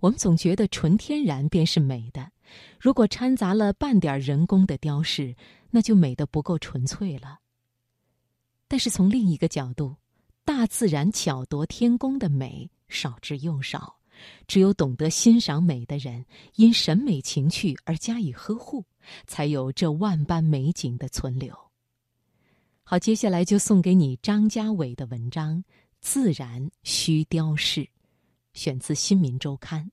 [0.00, 2.30] 我们总觉得纯天然便是美的，
[2.78, 5.34] 如果掺杂了半点人工的雕饰，
[5.70, 7.40] 那就美得不够纯粹了。
[8.68, 9.96] 但是从另一个角度，
[10.44, 13.96] 大自然巧夺天工的美少之又少，
[14.46, 16.24] 只有懂得欣赏美的人，
[16.56, 18.84] 因审美情趣而加以呵护，
[19.26, 21.56] 才有这万般美景的存留。
[22.84, 25.58] 好，接下来就送给你张家伟的文章
[26.00, 27.80] 《自然需雕饰》，
[28.56, 29.84] 选自《新民周刊》。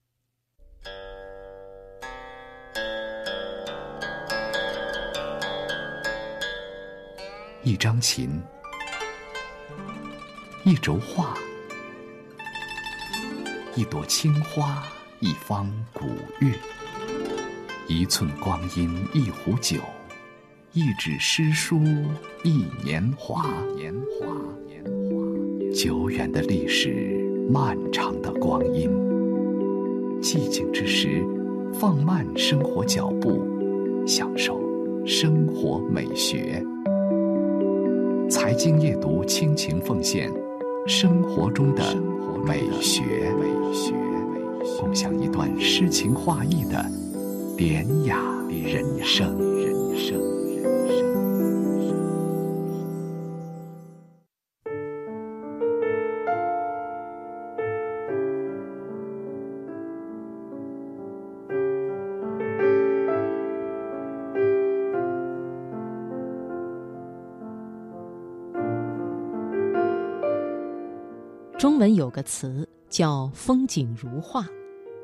[7.62, 8.42] 一张琴。
[10.64, 11.38] 一轴画，
[13.76, 14.82] 一朵青花，
[15.20, 16.06] 一方古
[16.40, 16.58] 月，
[17.90, 19.82] 一寸光阴，一壶酒，
[20.72, 21.84] 一纸诗书，
[22.46, 23.44] 一年华。
[23.76, 24.26] 年华，
[24.66, 28.90] 年华，久远的历史，漫长的光阴。
[30.22, 31.26] 寂静之时，
[31.74, 33.42] 放慢生活脚步，
[34.06, 34.60] 享受
[35.06, 36.64] 生活美学。
[38.30, 40.32] 财经夜读，倾情奉献。
[40.86, 41.84] 生活中的
[42.46, 43.04] 美学，
[44.80, 46.86] 共享一段诗情画意的
[47.58, 48.18] 典雅
[48.50, 50.33] 人生。
[71.64, 74.46] 中文有个词叫“风景如画”，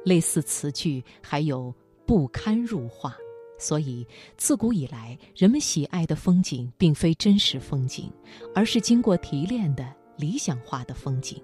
[0.04, 1.74] 类似词句还有
[2.06, 3.16] “不堪入画”。
[3.58, 8.12] 所以自古以来，人们喜爱的风景并非真实风景，
[8.54, 9.88] 而是经过提炼的
[10.18, 11.42] 理想化的风景。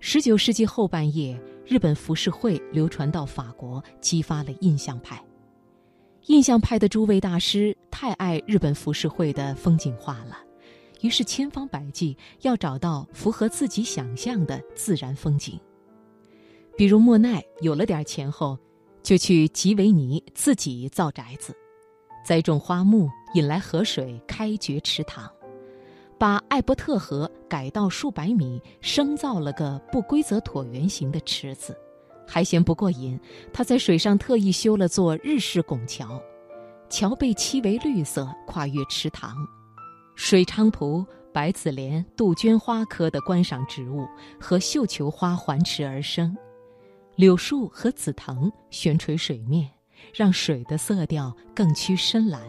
[0.00, 5.22] 十九世纪后半叶，日本浮世绘流传到法国，激发了印象派。
[6.28, 10.38] 印象派的诸位大师太爱日本浮世绘的风景画了。
[11.04, 15.60] 于是千方百计要找到符合自己想象的自然风景。
[16.78, 18.58] 比如莫奈有了点钱后，
[19.02, 21.54] 就去吉维尼自己造宅子，
[22.24, 25.30] 栽种花木，引来河水，开掘池塘，
[26.18, 31.78] 把艾伯特河改道数百米，生造了个不规则椭圆形的池子。
[32.26, 33.20] 还嫌不过瘾，
[33.52, 36.18] 他在水上特意修了座日式拱桥，
[36.88, 39.36] 桥被漆为绿色，跨越池塘。
[40.16, 44.06] 水菖蒲、白子莲、杜鹃花科的观赏植物
[44.40, 46.36] 和绣球花环池而生，
[47.16, 49.68] 柳树和紫藤悬垂水面，
[50.14, 52.40] 让水的色调更趋深蓝。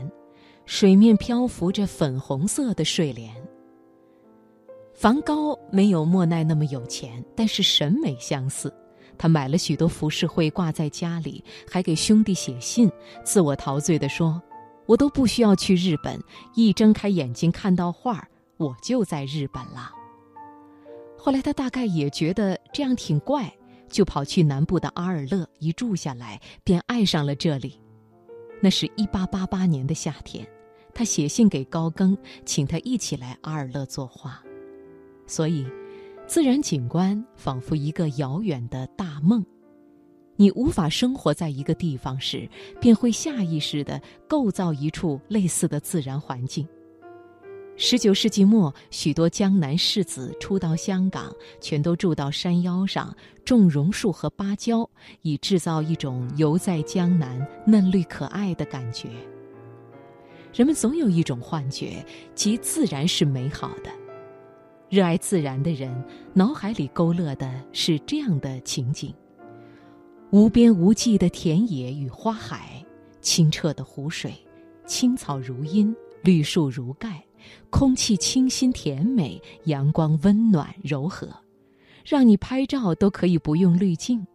[0.65, 3.31] 水面漂浮着粉红色的睡莲。
[4.93, 8.73] 梵高没有莫奈那么有钱，但是审美相似。
[9.17, 12.91] 他买了许多浮世绘挂在家里，还给兄弟写信，
[13.23, 14.41] 自我陶醉地说。
[14.85, 16.21] 我都不需要去日本，
[16.53, 19.91] 一睁开眼睛看到画儿，我就在日本了。
[21.17, 23.51] 后来他大概也觉得这样挺怪，
[23.89, 27.79] 就跑去南部的阿尔勒，一住下来便爱上了这里。
[28.61, 30.47] 那是一八八八年的夏天，
[30.93, 32.15] 他写信给高更，
[32.45, 34.39] 请他一起来阿尔勒作画。
[35.27, 35.65] 所以，
[36.27, 39.43] 自然景观仿佛一个遥远的大梦。
[40.35, 42.47] 你无法生活在一个地方时，
[42.79, 46.67] 便会下意识地构造一处类似的自然环境。
[47.77, 53.13] 十九世纪末，许多江南士子初到香港，全都住到山腰上，
[53.43, 54.89] 种榕树和芭蕉，
[55.23, 59.09] 以制造一种游在江南、嫩绿可爱的感觉。
[60.53, 63.89] 人们总有一种幻觉，即自然是美好的。
[64.89, 66.01] 热爱自然的人，
[66.33, 69.13] 脑海里勾勒的是这样的情景。
[70.31, 72.83] 无边无际的田野与花海，
[73.21, 74.33] 清澈的湖水，
[74.85, 77.23] 青草如茵，绿树如盖，
[77.69, 81.29] 空气清新甜美，阳光温暖柔和，
[82.03, 84.25] 让你拍照都可以不用滤镜。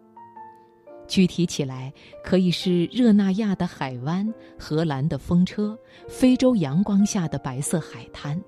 [1.07, 1.93] 具体起来，
[2.25, 5.77] 可以是热那亚的海湾、荷兰的风车、
[6.09, 8.41] 非洲阳光下的白色海滩。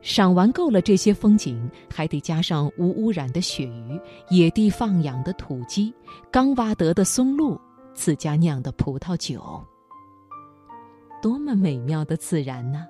[0.00, 4.00] 赏玩够了这些风景，还得加上无污染的鳕鱼、
[4.30, 5.92] 野地放养的土鸡、
[6.30, 7.60] 刚挖得的松露、
[7.94, 9.60] 自家酿的葡萄酒，
[11.20, 12.86] 多么美妙的自然呢！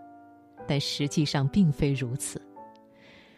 [0.67, 2.41] 但实际上并非如此。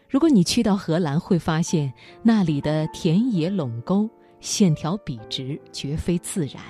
[0.09, 1.93] 如果你去到荷兰，会发现
[2.25, 6.61] 那里的田野垄沟线条笔直，绝非自然。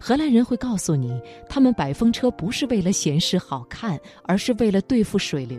[0.00, 1.18] 荷兰人会告诉你，
[1.48, 5.56] 他们摆风车不是为了显示好看，而是为了对付水流。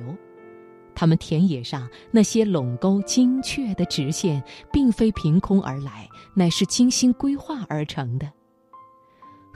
[0.95, 8.31] 他们田野上那些垄沟精确的直线，并非凭空而来，乃是精心规划而成的。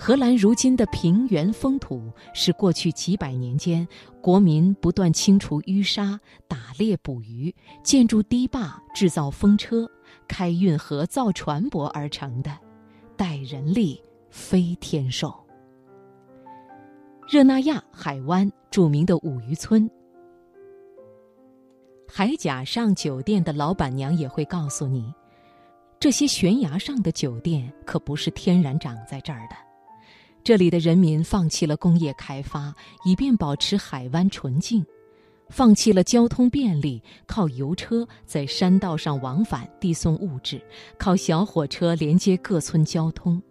[0.02, 3.86] 荷兰如今的平原风土，是过去几百年间
[4.22, 7.54] 国民不断清除淤沙、打猎捕鱼、
[7.84, 9.90] 建筑堤坝、制造风车、
[10.26, 12.58] 开运河造船舶而成的，
[13.18, 15.34] 待人力非天授。
[17.30, 19.90] 热那亚海湾著名的五渔村，
[22.12, 25.14] 海甲上酒店的老板娘也会告诉你，
[26.00, 29.56] 这些悬崖上的酒店可不是天然长在这儿的。
[30.44, 32.74] 这里的人民放弃了工业开发，
[33.06, 34.82] 以便保持海湾纯净；
[35.50, 40.60] 放弃了交通便利，靠油车在山道上往返递送物质，
[40.98, 43.42] 靠小火车连接各村交通。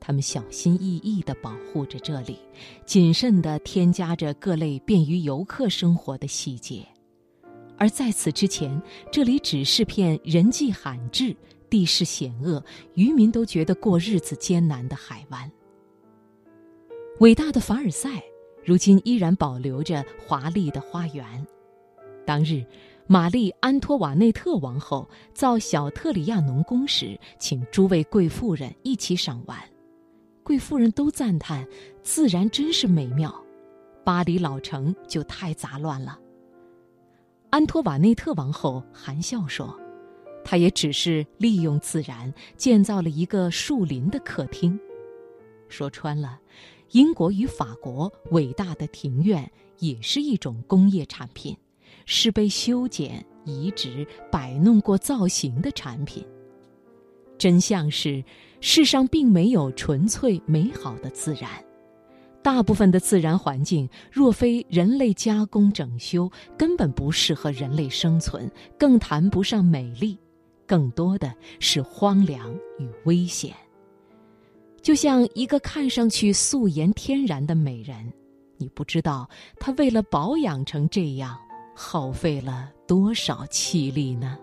[0.00, 2.38] 他们小心翼翼地保护着这里，
[2.86, 6.86] 谨慎地添加着各类便于游客生活的细节。
[7.78, 8.80] 而在此之前，
[9.10, 11.36] 这里只是片人迹罕至、
[11.68, 12.64] 地势险恶、
[12.94, 15.50] 渔民都觉得过日子艰难的海湾。
[17.20, 18.22] 伟大的凡尔赛，
[18.64, 21.24] 如今依然保留着华丽的花园。
[22.24, 22.64] 当日，
[23.06, 29.58] 玛丽·安托瓦内特王后造小特里亚农宫时，请诸位贵妇人一起赏玩，
[30.42, 31.66] 贵妇人都赞叹：
[32.02, 33.34] 自然真是美妙。
[34.04, 36.18] 巴黎老城就太杂乱了。
[37.50, 39.78] 安托瓦内特王后含笑说
[40.44, 44.78] ：“她也只是利用自然建造了一个树林的客厅。”
[45.68, 46.38] 说穿了。
[46.92, 49.50] 英国与法国伟大的庭院
[49.80, 51.56] 也是一种工业产品，
[52.04, 56.24] 是被修剪、移植、摆弄过造型的产品。
[57.36, 58.22] 真相是，
[58.60, 61.50] 世上并没有纯粹美好的自然，
[62.46, 68.48] 大部分的自然环境若非人类加工整修，根本不适合人类生存，
[68.78, 70.16] 更谈不上美丽，
[70.64, 73.52] 更多的是荒凉与危险。
[74.80, 78.12] 就像一个看上去素颜天然的美人，
[78.58, 79.28] 你不知道
[79.58, 81.36] 她为了保养成这样，
[81.74, 84.38] 耗费了多少气力呢？